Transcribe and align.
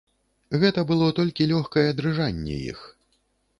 Гэта 0.63 0.83
было 0.91 1.09
толькі 1.19 1.47
лёгкае 1.53 1.85
дрыжанне 2.01 2.59
іх. 2.73 2.79